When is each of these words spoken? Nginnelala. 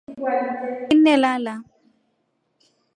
Nginnelala. 0.95 1.53